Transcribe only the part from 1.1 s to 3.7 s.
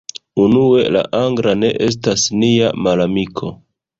angla ne estas nia malamiko.